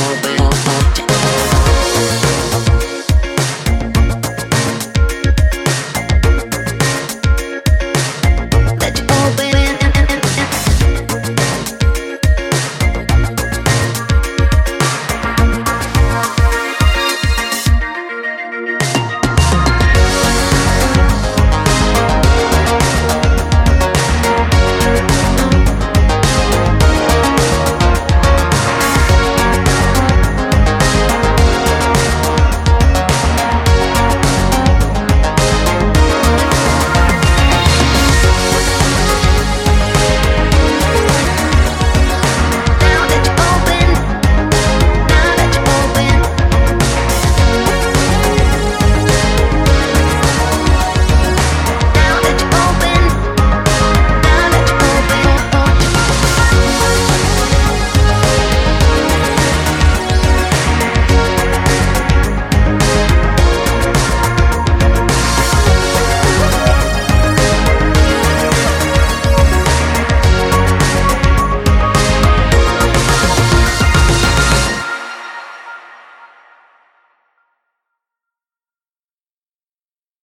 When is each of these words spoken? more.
more. 0.00 0.39